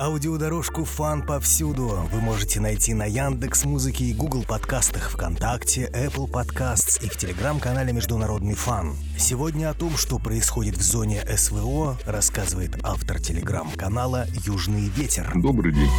Аудиодорожку 0.00 0.84
«Фан» 0.84 1.22
повсюду 1.22 2.08
вы 2.12 2.20
можете 2.20 2.60
найти 2.60 2.94
на 2.94 3.04
Яндекс 3.04 3.64
Музыке 3.64 4.04
и 4.04 4.14
Google 4.14 4.44
подкастах, 4.44 5.10
ВКонтакте, 5.10 5.90
Apple 5.92 6.30
Podcasts 6.30 7.04
и 7.04 7.08
в 7.08 7.16
телеграм-канале 7.16 7.92
«Международный 7.92 8.54
фан». 8.54 8.94
Сегодня 9.18 9.70
о 9.70 9.74
том, 9.74 9.96
что 9.96 10.20
происходит 10.20 10.76
в 10.76 10.82
зоне 10.82 11.26
СВО, 11.36 11.98
рассказывает 12.06 12.78
автор 12.84 13.18
телеграм-канала 13.20 14.26
«Южный 14.46 14.88
ветер». 14.88 15.32
Добрый 15.34 15.74
день. 15.74 15.90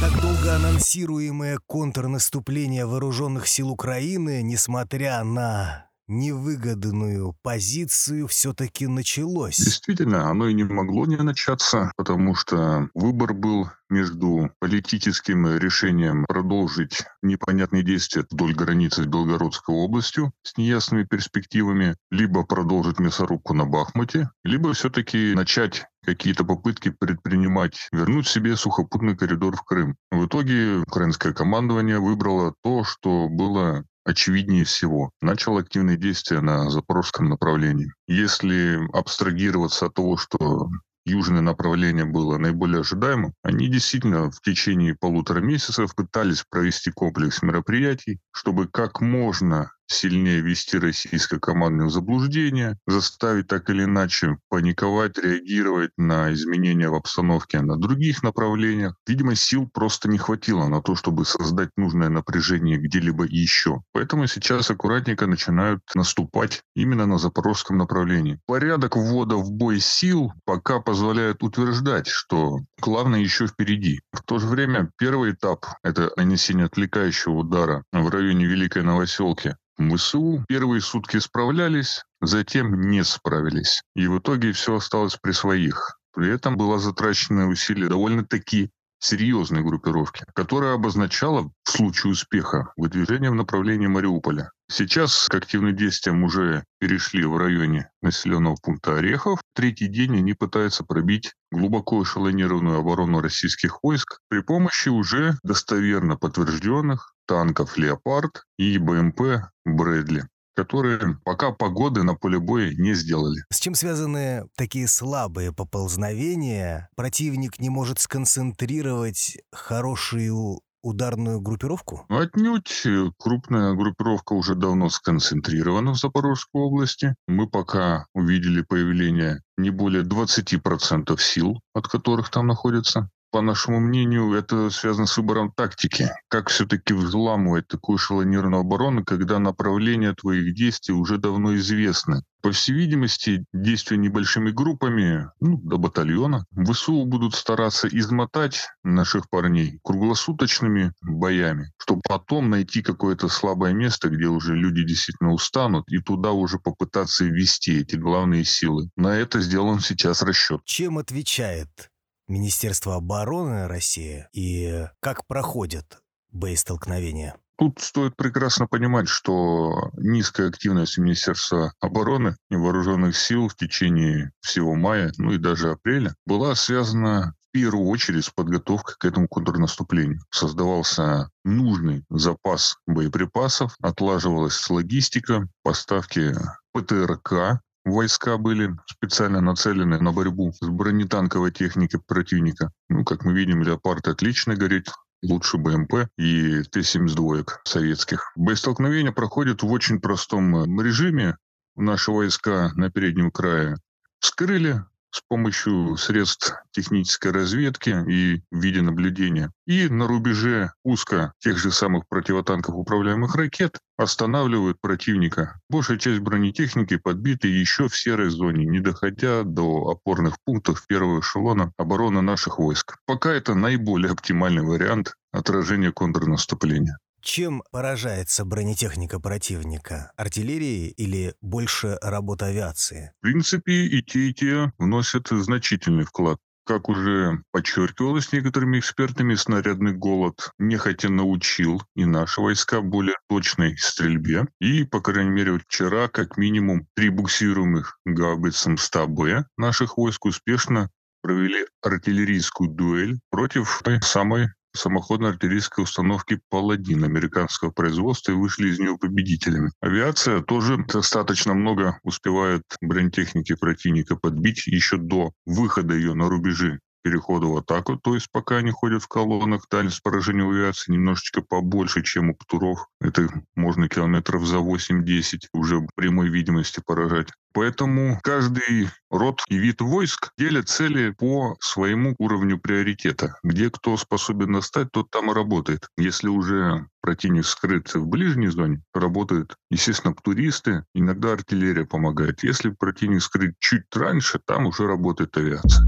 Так 0.00 0.22
долго 0.22 0.54
анонсируемое 0.54 1.58
контрнаступление 1.66 2.86
вооруженных 2.86 3.48
сил 3.48 3.70
Украины, 3.70 4.42
несмотря 4.44 5.24
на 5.24 5.86
невыгодную 6.06 7.36
позицию 7.42 8.26
все-таки 8.28 8.86
началось. 8.86 9.56
Действительно, 9.56 10.28
оно 10.28 10.48
и 10.48 10.54
не 10.54 10.64
могло 10.64 11.06
не 11.06 11.16
начаться, 11.16 11.92
потому 11.96 12.34
что 12.34 12.88
выбор 12.94 13.32
был 13.32 13.68
между 13.88 14.50
политическим 14.58 15.56
решением 15.56 16.24
продолжить 16.26 17.04
непонятные 17.22 17.82
действия 17.82 18.24
вдоль 18.30 18.54
границы 18.54 19.04
с 19.04 19.06
Белгородской 19.06 19.74
областью 19.74 20.32
с 20.42 20.56
неясными 20.56 21.04
перспективами, 21.04 21.96
либо 22.10 22.44
продолжить 22.44 22.98
мясорубку 22.98 23.54
на 23.54 23.64
Бахмуте, 23.64 24.30
либо 24.42 24.72
все-таки 24.72 25.34
начать 25.34 25.86
какие-то 26.04 26.44
попытки 26.44 26.90
предпринимать, 26.90 27.88
вернуть 27.92 28.26
себе 28.26 28.56
сухопутный 28.56 29.16
коридор 29.16 29.56
в 29.56 29.62
Крым. 29.62 29.96
В 30.10 30.26
итоге 30.26 30.78
украинское 30.78 31.32
командование 31.32 31.98
выбрало 31.98 32.54
то, 32.62 32.84
что 32.84 33.28
было 33.28 33.84
очевиднее 34.04 34.64
всего, 34.64 35.10
начал 35.20 35.58
активные 35.58 35.96
действия 35.96 36.40
на 36.40 36.70
запорожском 36.70 37.28
направлении. 37.28 37.92
Если 38.06 38.80
абстрагироваться 38.92 39.86
от 39.86 39.94
того, 39.94 40.16
что 40.16 40.68
южное 41.04 41.40
направление 41.40 42.04
было 42.04 42.38
наиболее 42.38 42.80
ожидаемым, 42.80 43.34
они 43.42 43.68
действительно 43.68 44.30
в 44.30 44.40
течение 44.40 44.94
полутора 44.94 45.40
месяцев 45.40 45.94
пытались 45.94 46.44
провести 46.48 46.90
комплекс 46.90 47.42
мероприятий, 47.42 48.20
чтобы 48.32 48.68
как 48.68 49.00
можно 49.00 49.70
сильнее 49.86 50.40
вести 50.40 50.78
российское 50.78 51.38
командное 51.38 51.88
заблуждение, 51.88 52.78
заставить 52.86 53.48
так 53.48 53.68
или 53.70 53.84
иначе 53.84 54.38
паниковать, 54.48 55.18
реагировать 55.18 55.90
на 55.96 56.32
изменения 56.32 56.88
в 56.88 56.94
обстановке 56.94 57.60
на 57.60 57.76
других 57.76 58.22
направлениях. 58.22 58.94
Видимо, 59.06 59.34
сил 59.34 59.68
просто 59.72 60.08
не 60.08 60.18
хватило 60.18 60.68
на 60.68 60.82
то, 60.82 60.94
чтобы 60.96 61.24
создать 61.24 61.70
нужное 61.76 62.08
напряжение 62.08 62.78
где-либо 62.78 63.24
еще. 63.24 63.82
Поэтому 63.92 64.26
сейчас 64.26 64.70
аккуратненько 64.70 65.26
начинают 65.26 65.80
наступать 65.94 66.62
именно 66.74 67.06
на 67.06 67.18
запорожском 67.18 67.78
направлении. 67.78 68.40
Порядок 68.46 68.96
ввода 68.96 69.36
в 69.36 69.50
бой 69.50 69.80
сил 69.80 70.32
пока 70.44 70.80
позволяет 70.80 71.42
утверждать, 71.42 72.06
что 72.06 72.58
главное 72.80 73.20
еще 73.20 73.46
впереди. 73.46 74.00
В 74.12 74.22
то 74.22 74.38
же 74.38 74.46
время 74.46 74.90
первый 74.98 75.32
этап— 75.32 75.66
это 75.82 76.10
нанесение 76.16 76.66
отвлекающего 76.66 77.34
удара 77.34 77.84
в 77.92 78.08
районе 78.08 78.46
Великой 78.46 78.82
Новоселки 78.82 79.56
МСУ 79.78 80.44
первые 80.48 80.80
сутки 80.80 81.18
справлялись, 81.18 82.02
затем 82.20 82.80
не 82.80 83.04
справились. 83.04 83.82
И 83.96 84.06
в 84.06 84.18
итоге 84.18 84.52
все 84.52 84.76
осталось 84.76 85.16
при 85.20 85.32
своих. 85.32 85.98
При 86.12 86.30
этом 86.30 86.56
было 86.56 86.78
затрачено 86.78 87.48
усилия 87.48 87.88
довольно-таки 87.88 88.70
серьезной 89.00 89.62
группировки, 89.62 90.24
которая 90.34 90.74
обозначала 90.74 91.50
в 91.64 91.70
случае 91.70 92.12
успеха 92.12 92.72
выдвижение 92.76 93.30
в 93.30 93.34
направлении 93.34 93.86
Мариуполя. 93.86 94.50
Сейчас 94.70 95.26
к 95.28 95.34
активным 95.34 95.76
действиям 95.76 96.24
уже 96.24 96.64
перешли 96.78 97.24
в 97.24 97.36
районе 97.36 97.90
населенного 98.00 98.56
пункта 98.62 98.96
Орехов. 98.96 99.40
Третий 99.54 99.88
день 99.88 100.16
они 100.16 100.32
пытаются 100.32 100.84
пробить 100.84 101.32
глубоко 101.52 102.02
эшелонированную 102.02 102.78
оборону 102.78 103.20
российских 103.20 103.82
войск 103.82 104.20
при 104.28 104.40
помощи 104.40 104.88
уже 104.88 105.36
достоверно 105.42 106.16
подтвержденных 106.16 107.13
танков 107.26 107.76
«Леопард» 107.76 108.44
и 108.58 108.78
БМП 108.78 109.20
«Брэдли» 109.64 110.24
которые 110.56 111.18
пока 111.24 111.50
погоды 111.50 112.04
на 112.04 112.14
поле 112.14 112.38
боя 112.38 112.72
не 112.76 112.94
сделали. 112.94 113.42
С 113.50 113.58
чем 113.58 113.74
связаны 113.74 114.44
такие 114.56 114.86
слабые 114.86 115.52
поползновения? 115.52 116.88
Противник 116.96 117.58
не 117.58 117.70
может 117.70 117.98
сконцентрировать 117.98 119.38
хорошую 119.52 120.60
ударную 120.84 121.40
группировку? 121.40 122.04
Отнюдь. 122.08 122.86
Крупная 123.18 123.74
группировка 123.74 124.34
уже 124.34 124.54
давно 124.54 124.90
сконцентрирована 124.90 125.92
в 125.94 125.98
Запорожской 125.98 126.60
области. 126.60 127.14
Мы 127.26 127.48
пока 127.48 128.06
увидели 128.14 128.62
появление 128.62 129.40
не 129.56 129.70
более 129.70 130.04
20% 130.04 131.18
сил, 131.18 131.60
от 131.74 131.88
которых 131.88 132.30
там 132.30 132.46
находятся 132.46 133.08
по 133.34 133.40
нашему 133.40 133.80
мнению, 133.80 134.32
это 134.32 134.70
связано 134.70 135.08
с 135.08 135.16
выбором 135.16 135.50
тактики. 135.50 136.08
Как 136.28 136.50
все-таки 136.50 136.94
взламывать 136.94 137.66
такую 137.66 137.98
эшелонированную 137.98 138.60
оборону, 138.60 139.04
когда 139.04 139.40
направления 139.40 140.14
твоих 140.14 140.54
действий 140.54 140.94
уже 140.94 141.18
давно 141.18 141.56
известны? 141.56 142.22
По 142.42 142.52
всей 142.52 142.74
видимости, 142.74 143.44
действия 143.52 143.96
небольшими 143.96 144.52
группами, 144.52 145.30
ну, 145.40 145.58
до 145.64 145.78
батальона, 145.78 146.44
ВСУ 146.52 147.04
будут 147.06 147.34
стараться 147.34 147.88
измотать 147.88 148.68
наших 148.84 149.28
парней 149.28 149.80
круглосуточными 149.82 150.92
боями, 151.02 151.72
чтобы 151.78 152.02
потом 152.08 152.50
найти 152.50 152.82
какое-то 152.82 153.26
слабое 153.28 153.72
место, 153.72 154.10
где 154.10 154.26
уже 154.26 154.54
люди 154.54 154.84
действительно 154.84 155.32
устанут, 155.32 155.86
и 155.88 155.98
туда 155.98 156.30
уже 156.30 156.60
попытаться 156.60 157.24
ввести 157.24 157.80
эти 157.80 157.96
главные 157.96 158.44
силы. 158.44 158.90
На 158.94 159.16
это 159.16 159.40
сделан 159.40 159.80
сейчас 159.80 160.22
расчет. 160.22 160.60
Чем 160.66 160.98
отвечает 160.98 161.90
Министерство 162.26 162.96
обороны 162.96 163.68
России 163.68 164.26
и 164.32 164.86
как 165.00 165.26
проходят 165.26 166.02
боестолкновения? 166.30 167.36
Тут 167.56 167.80
стоит 167.80 168.16
прекрасно 168.16 168.66
понимать, 168.66 169.08
что 169.08 169.90
низкая 169.96 170.48
активность 170.48 170.98
Министерства 170.98 171.72
обороны 171.80 172.36
и 172.50 172.56
вооруженных 172.56 173.16
сил 173.16 173.48
в 173.48 173.54
течение 173.54 174.32
всего 174.40 174.74
мая, 174.74 175.12
ну 175.18 175.32
и 175.32 175.38
даже 175.38 175.70
апреля, 175.70 176.16
была 176.26 176.56
связана 176.56 177.34
в 177.48 177.52
первую 177.52 177.86
очередь 177.86 178.24
с 178.24 178.30
подготовкой 178.30 178.96
к 178.98 179.04
этому 179.04 179.28
контрнаступлению. 179.28 180.20
Создавался 180.30 181.30
нужный 181.44 182.04
запас 182.10 182.76
боеприпасов, 182.88 183.76
отлаживалась 183.80 184.68
логистика, 184.68 185.48
поставки 185.62 186.34
ПТРК 186.72 187.60
Войска 187.84 188.38
были 188.38 188.74
специально 188.86 189.42
нацелены 189.42 190.00
на 190.00 190.10
борьбу 190.10 190.52
с 190.52 190.66
бронетанковой 190.66 191.52
техникой 191.52 192.00
противника. 192.00 192.72
Ну, 192.88 193.04
как 193.04 193.24
мы 193.24 193.34
видим, 193.34 193.62
«Леопард» 193.62 194.08
отлично 194.08 194.56
горит, 194.56 194.88
лучше 195.22 195.58
БМП 195.58 196.08
и 196.16 196.62
Т-72 196.62 197.46
советских. 197.64 198.32
Боестолкновение 198.36 199.12
проходит 199.12 199.62
в 199.62 199.70
очень 199.70 200.00
простом 200.00 200.56
э, 200.56 200.82
режиме. 200.82 201.36
Наши 201.76 202.10
войска 202.10 202.72
на 202.74 202.90
переднем 202.90 203.30
крае 203.30 203.76
вскрыли 204.18 204.82
с 205.10 205.20
помощью 205.28 205.96
средств 205.96 206.54
технической 206.72 207.32
разведки 207.32 207.90
и 208.08 208.42
в 208.50 208.60
виде 208.60 208.80
наблюдения. 208.80 209.52
И 209.66 209.88
на 209.88 210.08
рубеже 210.08 210.72
узко 210.82 211.34
тех 211.38 211.58
же 211.58 211.70
самых 211.70 212.08
противотанков 212.08 212.74
управляемых 212.74 213.34
ракет 213.36 213.78
останавливают 213.96 214.80
противника. 214.80 215.60
Большая 215.68 215.98
часть 215.98 216.20
бронетехники 216.20 216.96
подбита 216.96 217.48
еще 217.48 217.88
в 217.88 217.96
серой 217.96 218.30
зоне, 218.30 218.66
не 218.66 218.80
доходя 218.80 219.42
до 219.42 219.90
опорных 219.90 220.36
пунктов 220.44 220.86
первого 220.86 221.20
эшелона 221.20 221.72
обороны 221.76 222.20
наших 222.20 222.58
войск. 222.58 222.96
Пока 223.06 223.32
это 223.32 223.54
наиболее 223.54 224.12
оптимальный 224.12 224.62
вариант 224.62 225.14
отражения 225.32 225.92
контрнаступления. 225.92 226.98
Чем 227.24 227.62
поражается 227.70 228.44
бронетехника 228.44 229.18
противника? 229.18 230.12
Артиллерией 230.14 230.88
или 230.88 231.34
больше 231.40 231.96
работа 232.02 232.46
авиации? 232.46 233.12
В 233.18 233.22
принципе, 233.22 233.72
и 233.72 234.02
те, 234.02 234.28
и 234.28 234.34
те 234.34 234.72
вносят 234.76 235.28
значительный 235.30 236.04
вклад. 236.04 236.38
Как 236.66 236.88
уже 236.88 237.42
подчеркивалось 237.52 238.32
некоторыми 238.32 238.78
экспертами, 238.78 239.34
снарядный 239.34 239.92
голод 239.92 240.50
нехотя 240.58 241.10
научил 241.10 241.82
и 241.94 242.06
наши 242.06 242.40
войска 242.40 242.80
более 242.80 243.16
точной 243.28 243.76
стрельбе. 243.76 244.46
И, 244.60 244.84
по 244.84 245.02
крайней 245.02 245.30
мере, 245.30 245.58
вчера 245.58 246.08
как 246.08 246.38
минимум 246.38 246.86
три 246.94 247.10
буксируемых 247.10 247.98
гаубицам 248.06 248.76
100Б 248.76 249.44
наших 249.58 249.98
войск 249.98 250.24
успешно 250.24 250.90
провели 251.20 251.66
артиллерийскую 251.82 252.70
дуэль 252.70 253.20
против 253.30 253.82
той 253.84 254.00
самой 254.00 254.48
самоходной 254.74 255.30
артиллерийской 255.30 255.84
установки 255.84 256.40
«Паладин» 256.50 257.04
американского 257.04 257.70
производства 257.70 258.32
и 258.32 258.34
вышли 258.34 258.68
из 258.68 258.78
нее 258.78 258.98
победителями. 258.98 259.70
Авиация 259.80 260.40
тоже 260.40 260.84
достаточно 260.86 261.54
много 261.54 261.98
успевает 262.02 262.62
бронетехники 262.80 263.54
противника 263.54 264.16
подбить 264.16 264.66
еще 264.66 264.96
до 264.96 265.32
выхода 265.46 265.94
ее 265.94 266.14
на 266.14 266.28
рубежи 266.28 266.80
перехода 267.04 267.46
в 267.46 267.56
атаку, 267.56 267.96
то 267.96 268.14
есть 268.14 268.28
пока 268.32 268.56
они 268.56 268.70
ходят 268.70 269.02
в 269.02 269.08
колоннах, 269.08 269.66
дальность 269.70 270.02
поражения 270.02 270.48
авиации 270.48 270.92
немножечко 270.92 271.42
побольше, 271.42 272.02
чем 272.02 272.30
у 272.30 272.34
Птуров. 272.34 272.88
Это 273.00 273.28
можно 273.54 273.88
километров 273.88 274.44
за 274.46 274.56
8-10 274.56 275.48
уже 275.52 275.78
в 275.78 275.88
прямой 275.94 276.30
видимости 276.30 276.82
поражать. 276.84 277.28
Поэтому 277.52 278.18
каждый 278.24 278.88
род 279.10 279.40
и 279.48 279.56
вид 279.56 279.80
войск 279.80 280.32
делят 280.36 280.68
цели 280.68 281.10
по 281.10 281.56
своему 281.60 282.16
уровню 282.18 282.58
приоритета. 282.58 283.36
Где 283.44 283.70
кто 283.70 283.96
способен 283.96 284.50
настать, 284.50 284.90
тот 284.90 285.10
там 285.10 285.30
и 285.30 285.34
работает. 285.34 285.86
Если 285.96 286.26
уже 286.26 286.88
противник 287.00 287.46
скрыт 287.46 287.94
в 287.94 288.06
ближней 288.08 288.48
зоне, 288.48 288.82
работают, 288.92 289.56
естественно, 289.70 290.16
туристы, 290.20 290.84
иногда 290.94 291.32
артиллерия 291.34 291.84
помогает. 291.84 292.42
Если 292.42 292.70
противник 292.70 293.22
скрыт 293.22 293.54
чуть 293.60 293.84
раньше, 293.94 294.40
там 294.44 294.66
уже 294.66 294.86
работает 294.88 295.36
авиация. 295.36 295.86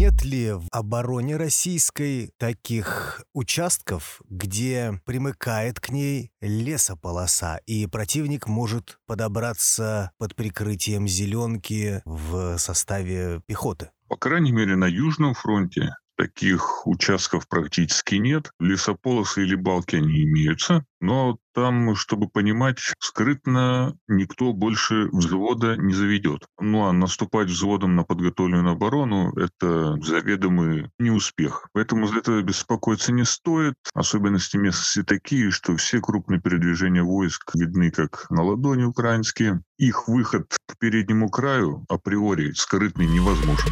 Нет 0.00 0.24
ли 0.24 0.52
в 0.52 0.66
обороне 0.72 1.36
российской 1.36 2.32
таких 2.38 3.22
участков, 3.34 4.22
где 4.30 4.98
примыкает 5.04 5.78
к 5.78 5.90
ней 5.90 6.32
лесополоса, 6.40 7.60
и 7.66 7.86
противник 7.86 8.46
может 8.46 8.98
подобраться 9.06 10.12
под 10.16 10.34
прикрытием 10.36 11.06
зеленки 11.06 12.00
в 12.06 12.56
составе 12.56 13.42
пехоты? 13.44 13.90
По 14.08 14.16
крайней 14.16 14.52
мере, 14.52 14.74
на 14.74 14.86
Южном 14.86 15.34
фронте 15.34 15.94
таких 16.20 16.86
участков 16.86 17.48
практически 17.48 18.16
нет. 18.16 18.50
Лесополосы 18.60 19.42
или 19.42 19.54
балки 19.54 19.96
они 19.96 20.24
имеются, 20.24 20.84
но 21.00 21.38
там, 21.54 21.96
чтобы 21.96 22.28
понимать, 22.28 22.78
скрытно 22.98 23.96
никто 24.06 24.52
больше 24.52 25.08
взвода 25.12 25.76
не 25.78 25.94
заведет. 25.94 26.44
Ну 26.60 26.84
а 26.84 26.92
наступать 26.92 27.48
взводом 27.48 27.96
на 27.96 28.04
подготовленную 28.04 28.72
оборону– 28.72 29.32
это 29.36 29.96
заведомый 30.02 30.90
неуспех. 30.98 31.68
Поэтому 31.72 32.06
за 32.06 32.18
это 32.18 32.42
беспокоиться 32.42 33.12
не 33.12 33.24
стоит. 33.24 33.74
Особенности 33.94 34.58
местности 34.58 35.02
такие, 35.02 35.50
что 35.50 35.74
все 35.76 36.00
крупные 36.00 36.38
передвижения 36.38 37.02
войск 37.02 37.52
видны 37.54 37.90
как 37.90 38.26
на 38.30 38.42
ладони 38.42 38.84
украинские. 38.84 39.62
Их 39.78 40.06
выход 40.06 40.54
к 40.66 40.78
переднему 40.78 41.30
краю 41.30 41.86
априори 41.88 42.52
скрытный 42.52 43.06
невозможен. 43.06 43.70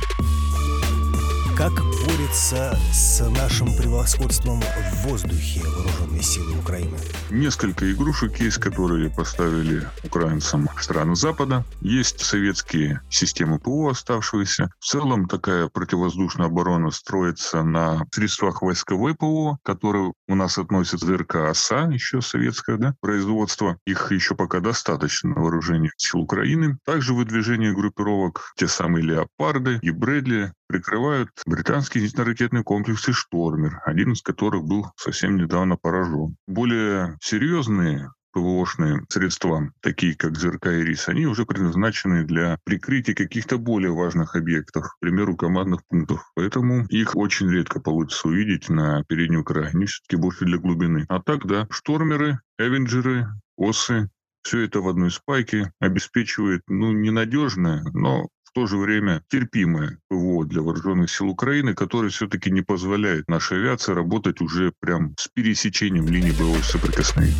Как 1.59 1.73
борется 2.07 2.79
с 2.93 3.21
нашим 3.31 3.77
превосходством 3.77 4.61
в 4.61 5.09
воздухе 5.09 5.61
вооруженные 5.65 6.23
силы 6.23 6.57
Украины? 6.57 6.97
Несколько 7.31 7.91
игрушек 7.91 8.37
есть, 8.37 8.59
которые 8.59 9.11
поставили 9.11 9.85
украинцам 10.05 10.69
страны 10.81 11.17
Запада. 11.17 11.65
Есть 11.81 12.21
советские 12.21 13.01
системы 13.11 13.59
ПО 13.59 13.89
оставшиеся. 13.89 14.71
В 14.79 14.85
целом 14.85 15.27
такая 15.27 15.67
противовоздушная 15.67 16.47
оборона 16.47 16.93
строится 16.93 17.65
на 17.65 18.07
средствах 18.13 18.63
войсковой 18.63 19.17
ПО, 19.17 19.59
которые 19.65 20.13
у 20.29 20.35
нас 20.37 20.59
относят 20.59 21.01
ЗРК 21.01 21.49
ОСА, 21.51 21.89
еще 21.91 22.23
советское 22.23 22.77
да, 22.77 22.95
производство. 23.01 23.79
Их 23.85 24.13
еще 24.13 24.37
пока 24.37 24.61
достаточно 24.61 25.31
на 25.31 25.41
вооружении 25.41 25.91
сил 25.97 26.21
Украины. 26.21 26.79
Также 26.85 27.15
выдвижение 27.15 27.75
группировок 27.75 28.53
те 28.57 28.69
самые 28.69 29.05
«Леопарды» 29.05 29.81
и 29.83 29.91
«Брэдли» 29.91 30.53
прикрывают 30.69 31.31
британские 31.47 32.07
зенитно-ракетные 32.07 32.63
комплексы 32.63 33.13
«Штормер», 33.13 33.81
один 33.85 34.13
из 34.13 34.23
которых 34.23 34.65
был 34.65 34.87
совсем 34.97 35.37
недавно 35.37 35.77
поражен. 35.77 36.37
Более 36.47 37.17
серьезные 37.21 38.11
ПВОшные 38.33 39.05
средства, 39.09 39.73
такие 39.81 40.15
как 40.15 40.37
ЗРК 40.37 40.67
и 40.67 40.85
РИС, 40.85 41.09
они 41.09 41.27
уже 41.27 41.47
предназначены 41.47 42.25
для 42.25 42.59
прикрытия 42.65 43.15
каких-то 43.15 43.59
более 43.59 43.93
важных 43.93 44.37
объектов, 44.37 44.87
к 44.87 44.99
примеру, 45.01 45.37
командных 45.37 45.81
пунктов. 45.89 46.31
Поэтому 46.35 46.87
их 46.87 47.17
очень 47.17 47.51
редко 47.51 47.81
получится 47.81 48.29
увидеть 48.29 48.69
на 48.69 49.03
переднем 49.05 49.45
крае. 49.45 49.71
Они 49.75 49.87
все-таки 49.87 50.17
больше 50.17 50.45
для 50.45 50.59
глубины. 50.59 51.07
А 51.09 51.21
так, 51.21 51.47
да, 51.47 51.67
штормеры, 51.71 52.41
эвенджеры, 52.59 53.29
осы, 53.57 54.11
все 54.43 54.61
это 54.61 54.81
в 54.81 54.89
одной 54.89 55.11
спайке 55.11 55.73
обеспечивает, 55.81 56.63
ну, 56.69 56.93
ненадежное, 56.93 57.83
но 57.93 58.29
в 58.49 58.53
то 58.53 58.67
же 58.67 58.79
время 58.79 59.23
терпимое 59.29 59.99
ПВО 60.09 60.47
для 60.47 60.63
вооруженных 60.63 61.11
сил 61.11 61.29
Украины, 61.29 61.75
которое 61.75 62.09
все-таки 62.09 62.51
не 62.51 62.63
позволяет 62.63 63.29
нашей 63.29 63.59
авиации 63.59 63.93
работать 63.93 64.41
уже 64.41 64.73
прям 64.81 65.15
с 65.19 65.29
пересечением 65.29 66.09
линии 66.09 66.33
боевого 66.33 66.63
соприкосновения. 66.63 67.37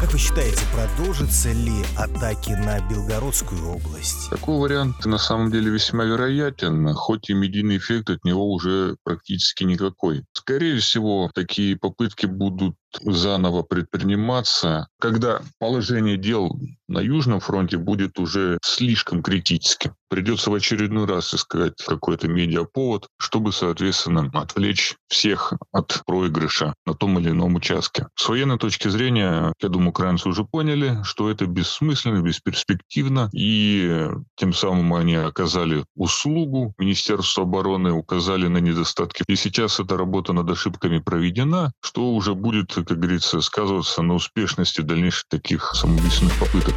Как 0.00 0.12
вы 0.12 0.18
считаете, 0.20 0.60
продолжатся 0.72 1.50
ли 1.50 1.82
атаки 1.96 2.50
на 2.50 2.78
Белгородскую 2.88 3.60
область? 3.68 4.30
Такой 4.30 4.60
вариант 4.60 5.04
на 5.04 5.18
самом 5.18 5.50
деле 5.50 5.72
весьма 5.72 6.04
вероятен, 6.04 6.94
хоть 6.94 7.28
и 7.30 7.34
медийный 7.34 7.78
эффект 7.78 8.08
от 8.10 8.24
него 8.24 8.52
уже 8.52 8.96
практически 9.02 9.64
никакой. 9.64 10.24
Скорее 10.32 10.78
всего, 10.78 11.28
такие 11.34 11.76
попытки 11.76 12.26
будут 12.26 12.76
заново 13.00 13.62
предприниматься, 13.62 14.88
когда 15.00 15.42
положение 15.58 16.16
дел 16.16 16.58
на 16.88 17.00
Южном 17.00 17.40
фронте 17.40 17.76
будет 17.76 18.18
уже 18.18 18.58
слишком 18.62 19.22
критическим. 19.22 19.94
Придется 20.08 20.50
в 20.50 20.54
очередной 20.54 21.06
раз 21.06 21.34
искать 21.34 21.74
какой-то 21.86 22.28
медиаповод, 22.28 23.08
чтобы, 23.18 23.52
соответственно, 23.52 24.30
отвлечь 24.32 24.96
всех 25.08 25.52
от 25.70 26.02
проигрыша 26.06 26.74
на 26.86 26.94
том 26.94 27.18
или 27.18 27.30
ином 27.30 27.56
участке. 27.56 28.06
С 28.14 28.26
военной 28.26 28.58
точки 28.58 28.88
зрения, 28.88 29.52
я 29.60 29.68
думаю, 29.68 29.90
украинцы 29.90 30.28
уже 30.28 30.44
поняли, 30.44 30.98
что 31.04 31.30
это 31.30 31.46
бессмысленно, 31.46 32.22
бесперспективно, 32.22 33.28
и 33.34 34.08
тем 34.36 34.54
самым 34.54 34.94
они 34.94 35.14
оказали 35.16 35.84
услугу 35.94 36.72
Министерству 36.78 37.42
обороны, 37.42 37.92
указали 37.92 38.46
на 38.48 38.58
недостатки. 38.58 39.24
И 39.28 39.36
сейчас 39.36 39.78
эта 39.78 39.98
работа 39.98 40.32
над 40.32 40.50
ошибками 40.50 40.98
проведена, 40.98 41.72
что 41.82 42.14
уже 42.14 42.34
будет 42.34 42.77
как 42.84 42.98
говорится, 42.98 43.40
сказываться 43.40 44.02
на 44.02 44.14
успешности 44.14 44.80
дальнейших 44.80 45.28
таких 45.28 45.74
самоубийственных 45.74 46.38
попыток. 46.38 46.74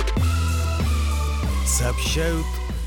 Сообщают, 1.65 2.45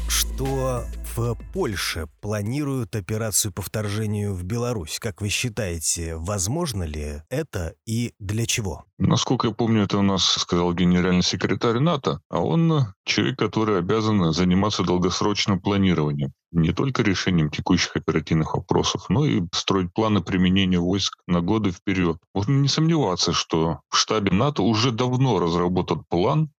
что 0.09 0.85
в 1.17 1.37
Польше 1.53 2.09
планируют 2.21 2.97
операцию 2.97 3.53
по 3.53 3.63
вторжению 3.63 4.35
в 4.35 4.43
Беларусь. 4.43 4.99
Как 4.99 5.21
вы 5.21 5.29
считаете, 5.29 6.17
возможно 6.17 6.83
ли 6.83 7.23
это 7.31 7.75
и 7.87 8.15
для 8.19 8.47
чего? 8.47 8.85
Насколько 8.99 9.49
я 9.49 9.55
помню, 9.55 9.85
это 9.85 9.99
у 9.99 10.03
нас 10.03 10.25
сказал 10.25 10.73
генеральный 10.75 11.23
секретарь 11.23 11.79
НАТО, 11.79 12.21
а 12.29 12.41
он 12.41 12.95
человек, 13.05 13.39
который 13.39 13.79
обязан 13.79 14.33
заниматься 14.33 14.83
долгосрочным 14.83 15.61
планированием. 15.61 16.33
Не 16.55 16.73
только 16.73 17.03
решением 17.03 17.51
текущих 17.51 17.97
оперативных 17.97 18.55
вопросов, 18.55 19.06
но 19.09 19.27
и 19.27 19.43
строить 19.53 19.93
планы 19.93 20.23
применения 20.23 20.79
войск 20.79 21.19
на 21.27 21.41
годы 21.41 21.73
вперед. 21.73 22.19
Можно 22.33 22.53
не 22.53 22.69
сомневаться, 22.69 23.33
что 23.33 23.81
в 23.89 23.97
штабе 23.97 24.31
НАТО 24.31 24.62
уже 24.62 24.93
давно 24.93 25.41
разработан 25.41 26.05
план 26.09 26.51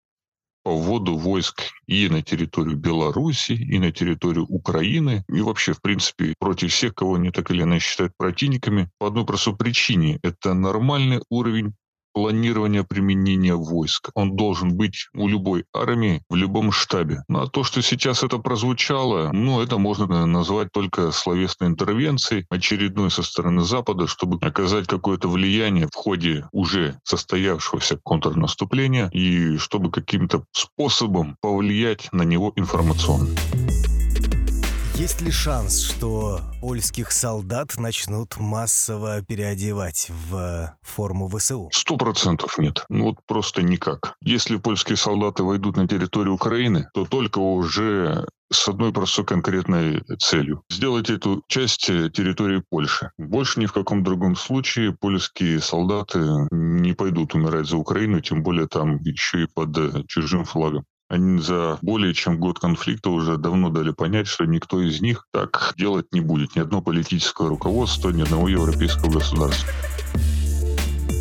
по 0.65 0.77
вводу 0.77 1.17
войск 1.17 1.63
и 1.87 2.09
на 2.09 2.23
территорию 2.23 2.77
Беларуси, 2.77 3.53
и 3.53 3.79
на 3.79 3.93
территорию 3.93 4.47
Украины, 4.47 5.25
и 5.29 5.41
вообще, 5.43 5.75
в 5.75 5.81
принципе, 5.81 6.35
против 6.41 6.73
всех, 6.73 6.97
кого 6.97 7.15
они 7.15 7.31
так 7.31 7.53
или 7.53 7.63
иначе 7.63 7.87
считают 7.87 8.15
противниками, 8.17 8.91
по 8.99 9.07
одной 9.07 9.25
простой 9.25 9.55
причине. 9.55 10.19
Это 10.25 10.55
нормальный 10.55 11.23
уровень 11.29 11.75
планирования 12.15 12.85
применения 12.85 13.55
войск. 13.55 14.11
Он 14.15 14.37
должен 14.37 14.77
быть 14.77 15.09
у 15.15 15.29
любой 15.29 15.65
армии, 15.75 16.23
в 16.31 16.37
любом 16.37 16.73
штабе. 16.73 17.23
Ну 17.29 17.41
а 17.41 17.49
то, 17.49 17.65
что 17.65 17.83
сейчас 17.83 18.23
это 18.23 18.39
прозвучало, 18.39 19.31
ну 19.33 19.61
это 19.61 19.77
можно 19.77 20.25
назвать 20.25 20.69
только 20.73 21.11
словесной 21.13 21.69
интервенцией, 21.69 22.47
очередной 22.49 23.11
со 23.11 23.23
стороны 23.23 23.63
Запада, 23.63 24.07
чтобы 24.07 24.39
оказать 24.47 24.87
какое-то 24.87 25.29
влияние 25.29 25.89
в 25.93 25.95
ходе 25.95 26.49
уже 26.53 26.99
состоявшегося 27.05 27.99
контрнаступления 28.03 29.11
и 29.13 29.59
чтобы 29.59 29.91
каким-то 29.91 30.45
способом 30.53 31.37
повлиять 31.41 32.09
на 32.13 32.23
него 32.23 32.53
информационно. 32.57 33.35
Есть 34.97 35.21
ли 35.23 35.33
шанс, 35.33 35.81
что 35.81 36.41
польских 36.61 37.11
солдат 37.11 37.77
начнут 37.79 38.37
массово 38.39 39.23
переодевать 39.23 40.09
в 40.31 40.73
форму 40.83 41.29
ВСУ? 41.29 41.69
Сто 41.73 41.97
процентов 41.97 42.59
нет. 42.59 42.85
Ну 42.89 43.07
вот 43.07 43.17
просто 43.27 43.63
никак. 43.63 44.15
Если 44.23 44.57
польские 44.57 44.97
солдаты 44.97 45.43
войдут 45.43 45.77
на 45.77 45.89
территорию 45.89 46.35
Украины, 46.35 46.87
то 46.95 47.07
только 47.07 47.41
уже 47.41 48.25
с 48.53 48.69
одной 48.69 48.93
простой 48.93 49.25
конкретной 49.25 50.01
целью. 50.21 50.63
Сделать 50.71 51.11
эту 51.11 51.43
часть 51.49 51.87
территории 51.87 52.63
Польши. 52.71 53.11
Больше 53.19 53.59
ни 53.59 53.67
в 53.67 53.73
каком 53.73 54.05
другом 54.05 54.37
случае 54.37 54.93
польские 54.93 55.61
солдаты 55.61 56.21
не 56.53 56.93
пойдут 56.93 57.35
умирать 57.35 57.67
за 57.67 57.79
Украину, 57.79 58.21
тем 58.21 58.45
более 58.45 58.69
там 58.69 58.99
еще 58.99 59.43
и 59.43 59.49
под 59.53 60.07
чужим 60.07 60.45
флагом. 60.45 60.85
Они 61.09 61.41
за 61.41 61.79
более 61.83 62.15
чем 62.15 62.39
год 62.39 62.59
конфликта 62.59 63.11
уже 63.11 63.37
давно 63.37 63.69
дали 63.71 63.91
понять, 63.91 64.27
что 64.27 64.45
никто 64.47 64.81
из 64.81 65.01
них 65.01 65.27
так 65.33 65.75
делать 65.77 66.07
не 66.13 66.21
будет. 66.21 66.57
Ни 66.57 66.61
одно 66.61 66.81
политическое 66.81 67.49
руководство, 67.49 68.11
ни 68.11 68.23
одного 68.23 68.49
европейского 68.49 69.11
государства. 69.11 69.71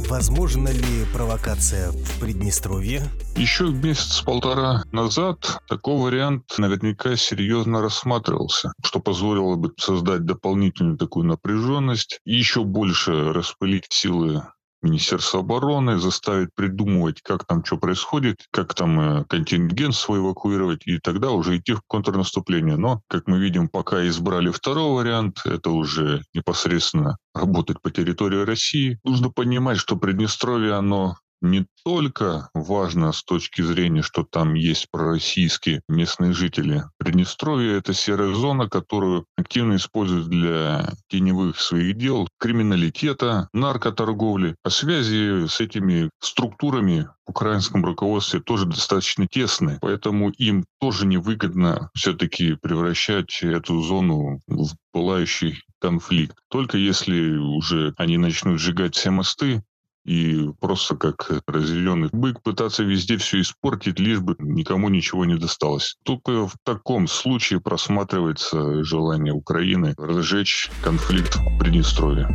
Возможно 0.09 0.67
ли 0.69 1.05
провокация 1.11 1.91
в 1.91 2.19
Приднестровье? 2.19 3.01
Еще 3.35 3.69
месяц-полтора 3.69 4.83
назад 4.91 5.59
такой 5.67 5.97
вариант 5.97 6.43
наверняка 6.57 7.15
серьезно 7.15 7.81
рассматривался, 7.81 8.73
что 8.83 8.99
позволило 8.99 9.55
бы 9.55 9.73
создать 9.77 10.25
дополнительную 10.25 10.97
такую 10.97 11.25
напряженность 11.25 12.19
и 12.25 12.35
еще 12.35 12.63
больше 12.63 13.33
распылить 13.33 13.87
силы 13.89 14.43
Министерство 14.83 15.39
обороны, 15.39 15.97
заставить 15.97 16.49
придумывать, 16.53 17.21
как 17.21 17.45
там 17.45 17.63
что 17.63 17.77
происходит, 17.77 18.45
как 18.51 18.73
там 18.73 18.99
э, 18.99 19.23
контингент 19.25 19.95
свой 19.95 20.19
эвакуировать, 20.19 20.85
и 20.85 20.99
тогда 20.99 21.31
уже 21.31 21.57
идти 21.57 21.73
в 21.73 21.81
контрнаступление. 21.87 22.75
Но, 22.75 23.01
как 23.07 23.27
мы 23.27 23.39
видим, 23.39 23.69
пока 23.69 24.05
избрали 24.07 24.49
второй 24.51 24.93
вариант, 24.93 25.41
это 25.45 25.71
уже 25.71 26.21
непосредственно 26.33 27.17
работать 27.33 27.81
по 27.81 27.91
территории 27.91 28.43
России. 28.43 28.99
Нужно 29.03 29.29
понимать, 29.29 29.77
что 29.77 29.95
Приднестровье, 29.95 30.73
оно 30.73 31.15
не 31.43 31.65
только 31.83 32.49
важно 32.53 33.11
с 33.11 33.23
точки 33.23 33.61
зрения, 33.61 34.01
что 34.01 34.23
там 34.23 34.53
есть 34.53 34.89
пророссийские 34.89 35.81
местные 35.87 36.33
жители. 36.33 36.85
Приднестровье— 36.97 37.77
это 37.77 37.93
серая 37.93 38.33
зона, 38.33 38.69
которую 38.69 39.25
активно 39.37 39.75
используют 39.75 40.27
для 40.27 40.89
теневых 41.09 41.59
своих 41.59 41.97
дел, 41.97 42.27
криминалитета, 42.39 43.49
наркоторговли. 43.53 44.55
А 44.63 44.69
связи 44.69 45.47
с 45.47 45.59
этими 45.59 46.09
структурами 46.21 47.09
в 47.25 47.31
украинском 47.31 47.83
руководстве 47.85 48.39
тоже 48.39 48.65
достаточно 48.65 49.27
тесные, 49.27 49.77
поэтому 49.81 50.29
им 50.31 50.65
тоже 50.79 51.05
невыгодно 51.05 51.89
все-таки 51.93 52.55
превращать 52.55 53.43
эту 53.43 53.81
зону 53.81 54.39
в 54.47 54.71
пылающий 54.91 55.63
конфликт. 55.79 56.37
Только 56.49 56.77
если 56.77 57.35
уже 57.35 57.93
они 57.97 58.17
начнут 58.17 58.59
сжигать 58.59 58.95
все 58.95 59.11
мосты, 59.11 59.63
и 60.05 60.49
просто 60.59 60.95
как 60.95 61.29
разъяренный 61.47 62.09
бык 62.11 62.41
пытаться 62.41 62.83
везде 62.83 63.17
все 63.17 63.41
испортить, 63.41 63.99
лишь 63.99 64.19
бы 64.19 64.35
никому 64.39 64.89
ничего 64.89 65.25
не 65.25 65.35
досталось. 65.35 65.97
Только 66.03 66.47
в 66.47 66.55
таком 66.63 67.07
случае 67.07 67.61
просматривается 67.61 68.83
желание 68.83 69.33
Украины 69.33 69.93
разжечь 69.97 70.69
конфликт 70.83 71.35
в 71.35 71.59
Приднестровье. 71.59 72.27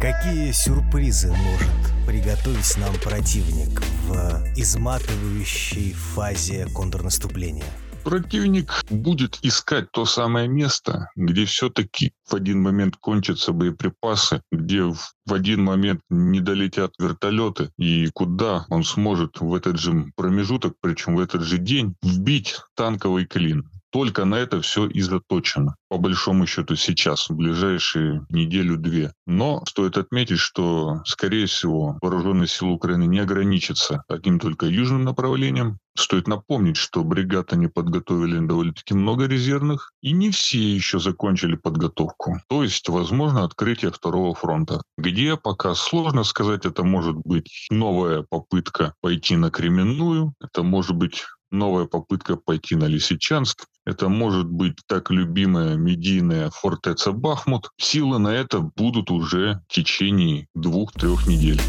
Какие 0.00 0.50
сюрпризы 0.50 1.28
может 1.28 2.06
приготовить 2.08 2.76
нам 2.76 2.92
противник 3.04 3.80
в 4.08 4.44
изматывающей 4.56 5.92
фазе 5.92 6.66
контрнаступления? 6.74 7.62
Противник 8.04 8.72
будет 8.90 9.38
искать 9.42 9.90
то 9.92 10.04
самое 10.04 10.48
место, 10.48 11.10
где 11.14 11.44
все-таки 11.44 12.12
в 12.28 12.34
один 12.34 12.60
момент 12.60 12.96
кончатся 12.96 13.52
боеприпасы, 13.52 14.42
где 14.50 14.82
в 14.82 15.32
один 15.32 15.62
момент 15.62 16.00
не 16.10 16.40
долетят 16.40 16.94
вертолеты, 16.98 17.70
и 17.78 18.08
куда 18.12 18.66
он 18.68 18.82
сможет 18.84 19.40
в 19.40 19.54
этот 19.54 19.78
же 19.78 20.10
промежуток, 20.16 20.74
причем 20.80 21.16
в 21.16 21.20
этот 21.20 21.42
же 21.42 21.58
день, 21.58 21.94
вбить 22.02 22.56
танковый 22.74 23.26
клин. 23.26 23.70
Только 23.92 24.24
на 24.24 24.36
это 24.36 24.62
все 24.62 24.86
и 24.86 25.02
заточено, 25.02 25.76
по 25.88 25.98
большому 25.98 26.46
счету 26.46 26.76
сейчас, 26.76 27.28
в 27.28 27.36
ближайшие 27.36 28.24
неделю-две. 28.30 29.12
Но 29.26 29.62
стоит 29.68 29.98
отметить, 29.98 30.38
что, 30.38 31.02
скорее 31.04 31.44
всего, 31.44 31.98
вооруженные 32.00 32.48
силы 32.48 32.72
Украины 32.72 33.04
не 33.04 33.18
ограничатся 33.18 34.02
одним 34.08 34.40
только 34.40 34.64
южным 34.64 35.04
направлением. 35.04 35.78
Стоит 35.94 36.26
напомнить, 36.26 36.78
что 36.78 37.04
бригад 37.04 37.52
они 37.52 37.66
подготовили 37.66 38.38
довольно-таки 38.46 38.94
много 38.94 39.26
резервных, 39.26 39.92
и 40.00 40.12
не 40.12 40.30
все 40.30 40.58
еще 40.58 40.98
закончили 40.98 41.56
подготовку. 41.56 42.40
То 42.48 42.62
есть, 42.62 42.88
возможно, 42.88 43.44
открытие 43.44 43.90
второго 43.90 44.34
фронта. 44.34 44.80
Где 44.96 45.36
пока 45.36 45.74
сложно 45.74 46.24
сказать, 46.24 46.64
это 46.64 46.82
может 46.82 47.16
быть 47.16 47.66
новая 47.70 48.24
попытка 48.26 48.94
пойти 49.02 49.36
на 49.36 49.50
Кременную, 49.50 50.32
это 50.40 50.62
может 50.62 50.96
быть 50.96 51.24
новая 51.52 51.84
попытка 51.84 52.36
пойти 52.36 52.74
на 52.74 52.86
Лисичанск. 52.86 53.66
Это 53.84 54.08
может 54.08 54.46
быть 54.46 54.76
так 54.86 55.10
любимая 55.10 55.74
медийная 55.74 56.50
фортеца 56.50 57.10
Бахмут. 57.10 57.70
Силы 57.78 58.18
на 58.18 58.28
это 58.28 58.60
будут 58.60 59.10
уже 59.10 59.60
в 59.68 59.72
течение 59.72 60.46
двух-трех 60.54 61.26
недель. 61.26 61.60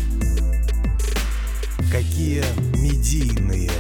Какие 1.91 2.43
медийные 2.79 3.71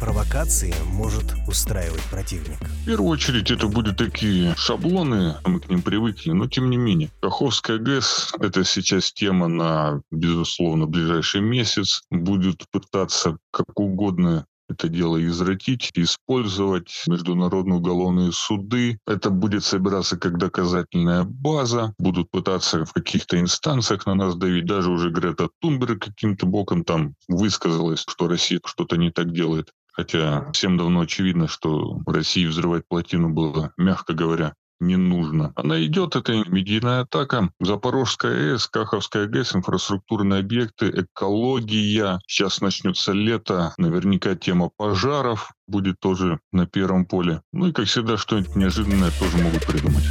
провокации 0.00 0.72
может 0.92 1.34
устраивать 1.46 2.02
противник? 2.10 2.58
В 2.60 2.86
первую 2.86 3.10
очередь 3.10 3.50
это 3.50 3.66
будут 3.66 3.98
такие 3.98 4.54
шаблоны, 4.56 5.34
мы 5.44 5.60
к 5.60 5.68
ним 5.68 5.82
привыкли, 5.82 6.30
но 6.30 6.46
тем 6.46 6.70
не 6.70 6.76
менее. 6.76 7.10
Каховская 7.20 7.78
ГЭС– 7.78 8.32
это 8.40 8.64
сейчас 8.64 9.12
тема 9.12 9.48
на, 9.48 10.00
безусловно, 10.10 10.86
ближайший 10.86 11.40
месяц. 11.40 12.02
Будет 12.10 12.64
пытаться 12.70 13.36
как 13.50 13.78
угодно 13.78 14.46
это 14.70 14.88
дело 14.88 15.24
извратить, 15.24 15.90
использовать 15.94 17.02
международные 17.06 17.78
уголовные 17.78 18.32
суды. 18.32 18.98
Это 19.06 19.30
будет 19.30 19.64
собираться 19.64 20.16
как 20.16 20.38
доказательная 20.38 21.24
база, 21.24 21.94
будут 21.98 22.30
пытаться 22.30 22.84
в 22.84 22.92
каких-то 22.92 23.38
инстанциях 23.40 24.06
на 24.06 24.14
нас 24.14 24.36
давить. 24.36 24.66
Даже 24.66 24.90
уже 24.90 25.10
Грета 25.10 25.48
Тунберг 25.60 26.04
каким-то 26.04 26.46
боком 26.46 26.84
там 26.84 27.14
высказалась, 27.28 28.04
что 28.08 28.28
Россия 28.28 28.60
что-то 28.64 28.96
не 28.96 29.10
так 29.10 29.32
делает. 29.32 29.72
Хотя 29.92 30.50
всем 30.52 30.76
давно 30.76 31.00
очевидно, 31.00 31.48
что 31.48 32.00
России 32.06 32.46
взрывать 32.46 32.84
плотину 32.88 33.30
было, 33.30 33.72
мягко 33.76 34.14
говоря, 34.14 34.54
не 34.80 34.96
нужно. 34.96 35.52
Она 35.56 35.82
идет, 35.84 36.16
это 36.16 36.32
медийная 36.48 37.02
атака. 37.02 37.50
Запорожская 37.60 38.52
АЭС, 38.52 38.66
Каховская 38.68 39.26
ГЭС, 39.26 39.54
инфраструктурные 39.54 40.40
объекты, 40.40 40.90
экология. 40.90 42.18
Сейчас 42.26 42.60
начнется 42.60 43.12
лето, 43.12 43.74
наверняка 43.76 44.34
тема 44.34 44.70
пожаров 44.76 45.52
будет 45.66 46.00
тоже 46.00 46.40
на 46.52 46.66
первом 46.66 47.06
поле. 47.06 47.42
Ну 47.52 47.68
и, 47.68 47.72
как 47.72 47.86
всегда, 47.86 48.16
что-нибудь 48.16 48.56
неожиданное 48.56 49.10
тоже 49.18 49.38
могут 49.38 49.66
придумать. 49.66 50.04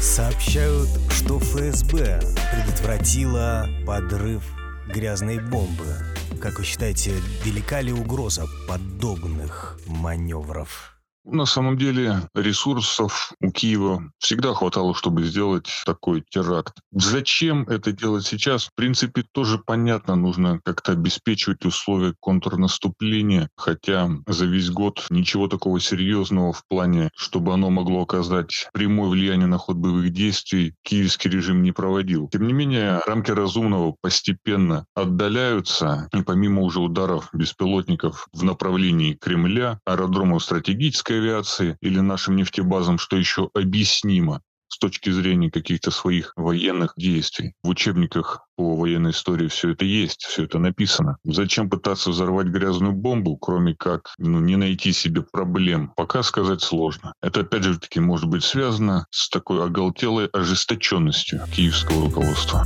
Сообщают, 0.00 0.88
что 1.10 1.38
ФСБ 1.38 2.20
предотвратила 2.52 3.68
подрыв 3.86 4.44
грязной 4.92 5.38
бомбы. 5.38 5.96
Как 6.40 6.58
вы 6.58 6.64
считаете, 6.64 7.14
велика 7.44 7.80
ли 7.80 7.92
угроза 7.92 8.46
подобных 8.68 9.78
маневров? 9.86 10.97
На 11.30 11.44
самом 11.44 11.76
деле 11.76 12.22
ресурсов 12.34 13.32
у 13.40 13.50
Киева 13.50 14.10
всегда 14.18 14.54
хватало, 14.54 14.94
чтобы 14.94 15.24
сделать 15.24 15.68
такой 15.84 16.24
теракт. 16.30 16.78
Зачем 16.90 17.64
это 17.64 17.92
делать 17.92 18.24
сейчас? 18.24 18.64
В 18.64 18.74
принципе, 18.74 19.22
тоже 19.32 19.58
понятно. 19.58 20.16
Нужно 20.16 20.58
как-то 20.64 20.92
обеспечивать 20.92 21.66
условия 21.66 22.14
контрнаступления. 22.18 23.50
Хотя 23.58 24.08
за 24.26 24.46
весь 24.46 24.70
год 24.70 25.06
ничего 25.10 25.48
такого 25.48 25.80
серьезного 25.80 26.54
в 26.54 26.62
плане, 26.66 27.10
чтобы 27.14 27.52
оно 27.52 27.68
могло 27.68 28.04
оказать 28.04 28.70
прямое 28.72 29.10
влияние 29.10 29.48
на 29.48 29.58
ход 29.58 29.76
боевых 29.76 30.10
действий, 30.10 30.74
киевский 30.82 31.30
режим 31.30 31.62
не 31.62 31.72
проводил. 31.72 32.30
Тем 32.32 32.46
не 32.46 32.54
менее, 32.54 33.02
рамки 33.06 33.32
разумного 33.32 33.94
постепенно 34.00 34.86
отдаляются. 34.94 36.08
И 36.14 36.22
помимо 36.22 36.62
уже 36.62 36.80
ударов 36.80 37.28
беспилотников 37.34 38.28
в 38.32 38.44
направлении 38.44 39.12
Кремля, 39.12 39.78
аэродромов 39.84 40.42
стратегической 40.42 41.17
авиации 41.18 41.76
или 41.80 42.00
нашим 42.00 42.36
нефтебазам, 42.36 42.98
что 42.98 43.16
еще 43.16 43.50
объяснимо 43.54 44.42
с 44.68 44.78
точки 44.78 45.10
зрения 45.10 45.50
каких-то 45.50 45.90
своих 45.90 46.32
военных 46.36 46.92
действий. 46.96 47.54
В 47.62 47.68
учебниках 47.68 48.46
по 48.56 48.76
военной 48.76 49.10
истории 49.10 49.48
все 49.48 49.70
это 49.72 49.84
есть, 49.84 50.24
все 50.24 50.44
это 50.44 50.58
написано. 50.58 51.16
Зачем 51.24 51.70
пытаться 51.70 52.10
взорвать 52.10 52.48
грязную 52.48 52.92
бомбу, 52.92 53.36
кроме 53.36 53.74
как 53.74 54.12
ну, 54.18 54.40
не 54.40 54.56
найти 54.56 54.92
себе 54.92 55.22
проблем, 55.22 55.92
пока 55.96 56.22
сказать 56.22 56.60
сложно. 56.60 57.14
Это 57.22 57.40
опять 57.40 57.64
же 57.64 57.78
таки 57.78 57.98
может 58.00 58.28
быть 58.28 58.44
связано 58.44 59.06
с 59.10 59.28
такой 59.30 59.64
оголтелой 59.64 60.26
ожесточенностью 60.26 61.40
киевского 61.52 62.06
руководства. 62.06 62.64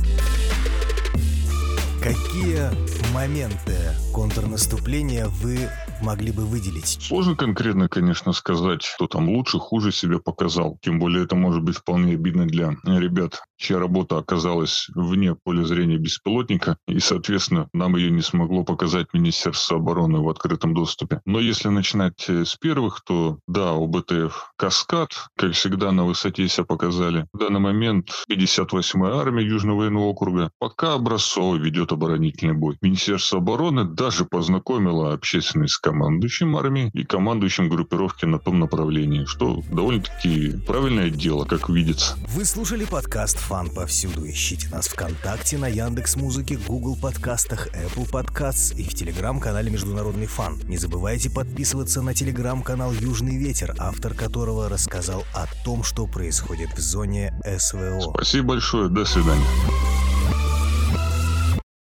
Какие 2.01 2.69
моменты 3.13 3.77
контрнаступления 4.13 5.27
вы 5.27 5.69
могли 6.03 6.31
бы 6.31 6.45
выделить? 6.45 6.99
Сложно 7.01 7.35
конкретно, 7.35 7.89
конечно, 7.89 8.33
сказать, 8.33 8.83
что 8.83 9.07
там 9.07 9.29
лучше, 9.29 9.57
хуже 9.59 9.91
себя 9.91 10.19
показал. 10.19 10.77
Тем 10.81 10.99
более 10.99 11.23
это 11.23 11.35
может 11.35 11.63
быть 11.63 11.77
вполне 11.77 12.13
обидно 12.13 12.45
для 12.45 12.75
ребят, 12.85 13.41
чья 13.57 13.79
работа 13.79 14.17
оказалась 14.17 14.87
вне 14.93 15.35
поля 15.35 15.63
зрения 15.63 15.97
беспилотника, 15.97 16.77
и, 16.87 16.99
соответственно, 16.99 17.69
нам 17.73 17.95
ее 17.95 18.11
не 18.11 18.21
смогло 18.21 18.63
показать 18.63 19.07
Министерство 19.13 19.77
обороны 19.77 20.19
в 20.19 20.29
открытом 20.29 20.73
доступе. 20.73 21.21
Но 21.25 21.39
если 21.39 21.69
начинать 21.69 22.25
э, 22.27 22.45
с 22.45 22.55
первых, 22.55 23.01
то 23.05 23.39
да, 23.47 23.71
ОБТФ 23.71 24.53
«Каскад», 24.57 25.11
как 25.37 25.53
всегда, 25.53 25.91
на 25.91 26.05
высоте 26.05 26.47
себя 26.47 26.65
показали. 26.65 27.25
В 27.33 27.37
данный 27.39 27.59
момент 27.59 28.09
58-я 28.29 29.15
армия 29.15 29.45
Южного 29.45 29.79
военного 29.79 30.03
округа 30.05 30.51
пока 30.59 30.93
образцово 30.93 31.55
ведет 31.55 31.91
оборонительный 31.91 32.53
бой. 32.53 32.77
Министерство 32.81 33.39
обороны 33.39 33.85
даже 33.85 34.25
познакомило 34.25 35.13
общественность 35.13 35.75
с 35.75 35.79
командующим 35.93 36.55
армией 36.55 36.89
и 36.93 37.03
командующим 37.03 37.69
группировки 37.69 38.25
на 38.25 38.39
том 38.39 38.59
направлении, 38.59 39.25
что 39.25 39.61
довольно-таки 39.71 40.57
правильное 40.65 41.11
дело, 41.11 41.45
как 41.45 41.69
видится. 41.69 42.17
Вы 42.29 42.45
слушали 42.45 42.85
подкаст 42.85 43.37
«Фан 43.37 43.69
повсюду». 43.69 44.27
Ищите 44.27 44.69
нас 44.69 44.87
ВКонтакте, 44.87 45.59
на 45.59 45.67
Яндекс 45.67 46.15
Музыке, 46.15 46.57
Google 46.67 46.97
подкастах, 46.99 47.67
Apple 47.67 48.09
Podcasts 48.09 48.75
и 48.75 48.83
в 48.83 48.95
Телеграм-канале 48.95 49.69
«Международный 49.69 50.25
фан». 50.25 50.59
Не 50.67 50.77
забывайте 50.77 51.29
подписываться 51.29 52.01
на 52.01 52.15
Телеграм-канал 52.15 52.91
«Южный 52.93 53.37
ветер», 53.37 53.75
автор 53.77 54.15
которого 54.15 54.69
рассказал 54.69 55.23
о 55.35 55.45
том, 55.63 55.83
что 55.83 56.07
происходит 56.07 56.71
в 56.75 56.79
зоне 56.79 57.39
СВО. 57.45 58.01
Спасибо 58.15 58.47
большое. 58.47 58.89
До 58.89 59.05
свидания. 59.05 59.45